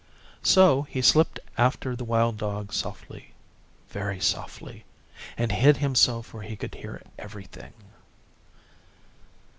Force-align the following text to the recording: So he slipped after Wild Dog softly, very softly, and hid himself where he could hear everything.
So 0.41 0.81
he 0.89 0.99
slipped 1.03 1.39
after 1.59 1.93
Wild 1.93 2.37
Dog 2.39 2.73
softly, 2.73 3.35
very 3.89 4.19
softly, 4.19 4.83
and 5.37 5.51
hid 5.51 5.77
himself 5.77 6.33
where 6.33 6.41
he 6.41 6.55
could 6.55 6.73
hear 6.73 7.03
everything. 7.19 7.73